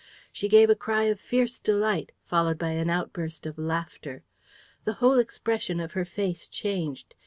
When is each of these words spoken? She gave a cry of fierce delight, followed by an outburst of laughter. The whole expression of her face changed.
She 0.31 0.49
gave 0.49 0.67
a 0.71 0.75
cry 0.75 1.03
of 1.03 1.19
fierce 1.19 1.59
delight, 1.59 2.11
followed 2.23 2.57
by 2.57 2.71
an 2.71 2.89
outburst 2.89 3.45
of 3.45 3.59
laughter. 3.59 4.23
The 4.83 4.93
whole 4.93 5.19
expression 5.19 5.79
of 5.79 5.91
her 5.91 6.05
face 6.05 6.47
changed. 6.47 7.13